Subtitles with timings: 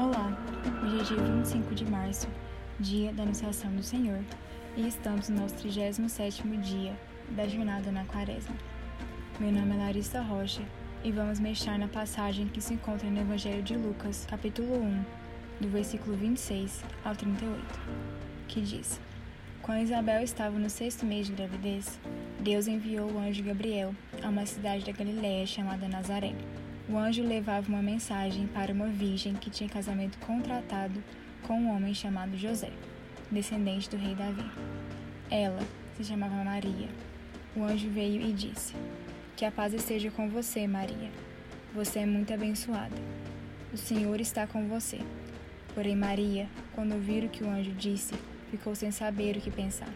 [0.00, 0.34] Olá,
[0.82, 2.26] hoje é dia 25 de março,
[2.78, 4.24] dia da Anunciação do Senhor,
[4.74, 6.98] e estamos no nosso 37º dia
[7.32, 8.56] da jornada na Quaresma.
[9.38, 10.62] Meu nome é Larissa Rocha
[11.04, 15.04] e vamos mexer na passagem que se encontra no Evangelho de Lucas, capítulo 1,
[15.60, 17.62] do versículo 26 ao 38,
[18.48, 18.98] que diz:
[19.60, 22.00] Quando Isabel estava no sexto mês de gravidez,
[22.38, 26.34] Deus enviou o anjo Gabriel a uma cidade da Galiléia chamada Nazaré
[26.88, 31.02] o anjo levava uma mensagem para uma virgem que tinha casamento contratado
[31.42, 32.70] com um homem chamado José,
[33.30, 34.48] descendente do rei Davi.
[35.30, 35.60] Ela
[35.96, 36.88] se chamava Maria.
[37.54, 38.74] O anjo veio e disse:
[39.36, 41.10] Que a paz esteja com você, Maria.
[41.74, 42.96] Você é muito abençoada.
[43.72, 44.98] O Senhor está com você.
[45.74, 48.14] Porém, Maria, quando ouviu o que o anjo disse,
[48.50, 49.88] ficou sem saber o que pensar.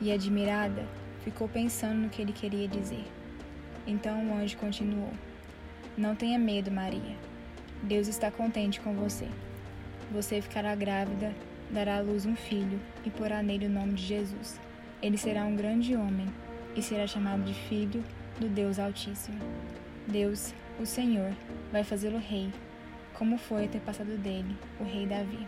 [0.00, 0.84] E, admirada,
[1.22, 3.04] ficou pensando no que ele queria dizer.
[3.86, 5.12] Então o anjo continuou:
[5.96, 7.16] não tenha medo, Maria.
[7.82, 9.26] Deus está contente com você.
[10.12, 11.34] Você ficará grávida,
[11.70, 14.60] dará à luz um filho e porá nele o nome de Jesus.
[15.02, 16.26] Ele será um grande homem
[16.74, 18.04] e será chamado de Filho
[18.38, 19.38] do Deus Altíssimo.
[20.06, 21.32] Deus, o Senhor,
[21.72, 22.52] vai fazê-lo rei,
[23.14, 25.46] como foi ter passado dele, o rei Davi.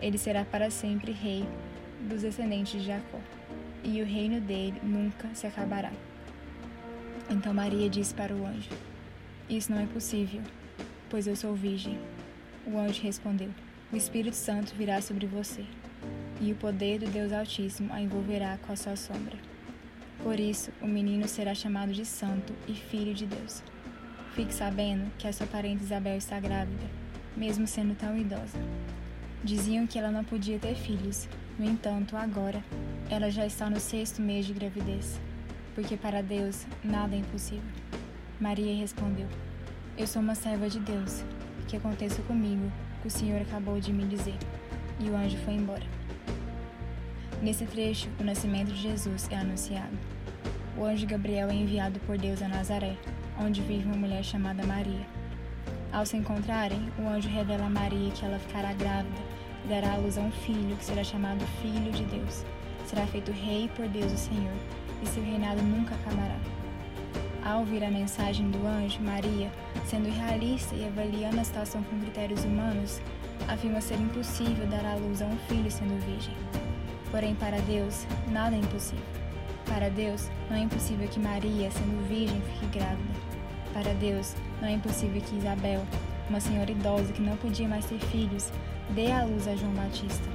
[0.00, 1.46] Ele será para sempre rei
[2.00, 3.20] dos descendentes de Jacó,
[3.84, 5.92] e o reino dele nunca se acabará.
[7.30, 8.70] Então Maria disse para o anjo:
[9.56, 10.40] isso não é possível,
[11.10, 11.98] pois eu sou virgem.
[12.66, 13.50] O anjo respondeu:
[13.92, 15.64] O Espírito Santo virá sobre você,
[16.40, 19.36] e o poder do Deus Altíssimo a envolverá com a sua sombra.
[20.22, 23.62] Por isso, o menino será chamado de Santo e Filho de Deus.
[24.34, 26.86] Fique sabendo que a sua parente Isabel está grávida,
[27.36, 28.58] mesmo sendo tão idosa.
[29.44, 31.28] Diziam que ela não podia ter filhos,
[31.58, 32.64] no entanto, agora
[33.10, 35.20] ela já está no sexto mês de gravidez,
[35.74, 37.81] porque para Deus nada é impossível.
[38.42, 39.28] Maria respondeu:
[39.96, 41.22] Eu sou uma serva de Deus.
[41.68, 44.36] Que aconteça comigo, que o Senhor acabou de me dizer.
[44.98, 45.84] E o anjo foi embora.
[47.40, 49.96] Nesse trecho, o nascimento de Jesus é anunciado.
[50.76, 52.96] O anjo Gabriel é enviado por Deus a Nazaré,
[53.38, 55.06] onde vive uma mulher chamada Maria.
[55.92, 59.22] Ao se encontrarem, o anjo revela a Maria que ela ficará grávida
[59.64, 62.44] e dará à luz a um filho que será chamado Filho de Deus.
[62.86, 64.56] Será feito rei por Deus o Senhor,
[65.00, 66.61] e seu reinado nunca acabará.
[67.44, 69.50] Ao ouvir a mensagem do anjo, Maria,
[69.84, 73.00] sendo realista e avaliando a situação com critérios humanos,
[73.48, 76.34] afirma ser impossível dar à luz a um filho sendo virgem.
[77.10, 79.04] Porém, para Deus, nada é impossível.
[79.66, 83.12] Para Deus, não é impossível que Maria, sendo virgem, fique grávida.
[83.72, 85.84] Para Deus, não é impossível que Isabel,
[86.30, 88.52] uma senhora idosa que não podia mais ter filhos,
[88.90, 90.28] dê à luz a João Batista.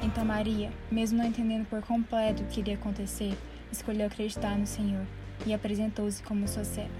[0.00, 3.36] Então Maria, mesmo não entendendo por completo o que iria acontecer,
[3.72, 5.04] escolheu acreditar no Senhor
[5.44, 6.94] e apresentou-se como sua serva.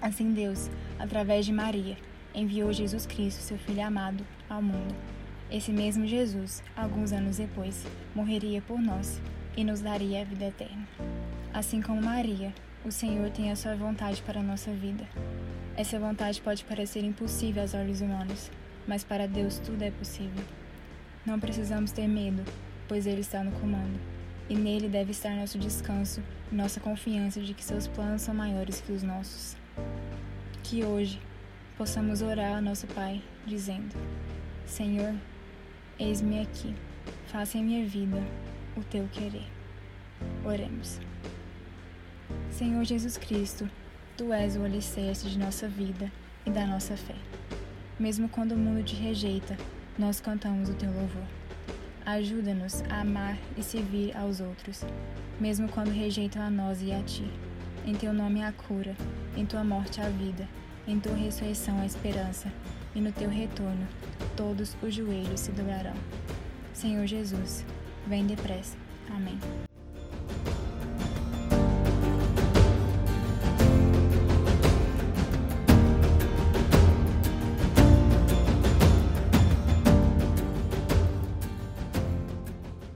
[0.00, 1.96] Assim Deus, através de Maria,
[2.34, 4.94] enviou Jesus Cristo, seu Filho amado, ao mundo.
[5.50, 7.84] Esse mesmo Jesus, alguns anos depois,
[8.14, 9.20] morreria por nós
[9.56, 10.86] e nos daria a vida eterna.
[11.52, 12.52] Assim como Maria,
[12.84, 15.08] o Senhor tem a sua vontade para a nossa vida.
[15.76, 18.50] Essa vontade pode parecer impossível aos olhos humanos,
[18.86, 20.44] mas para Deus tudo é possível.
[21.26, 22.42] Não precisamos ter medo,
[22.86, 24.17] pois Ele está no comando
[24.48, 28.80] e nele deve estar nosso descanso e nossa confiança de que seus planos são maiores
[28.80, 29.56] que os nossos.
[30.62, 31.20] Que hoje
[31.76, 33.94] possamos orar ao nosso Pai, dizendo:
[34.66, 35.14] Senhor,
[35.98, 36.74] eis-me aqui,
[37.26, 38.22] faça em minha vida
[38.76, 39.46] o teu querer.
[40.44, 41.00] Oremos.
[42.50, 43.68] Senhor Jesus Cristo,
[44.16, 46.10] tu és o alicerce de nossa vida
[46.44, 47.14] e da nossa fé.
[47.98, 49.56] Mesmo quando o mundo te rejeita,
[49.98, 51.24] nós cantamos o teu louvor.
[52.08, 54.82] Ajuda-nos a amar e servir aos outros,
[55.38, 57.30] mesmo quando rejeitam a nós e a ti.
[57.84, 58.96] Em teu nome há cura,
[59.36, 60.48] em tua morte há vida,
[60.86, 62.50] em tua ressurreição há esperança,
[62.94, 63.86] e no teu retorno
[64.34, 65.92] todos os joelhos se dobrarão.
[66.72, 67.62] Senhor Jesus,
[68.06, 68.78] vem depressa.
[69.10, 69.38] Amém.